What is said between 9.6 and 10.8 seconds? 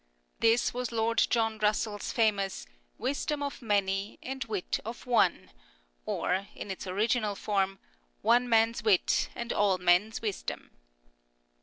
men's wisdom."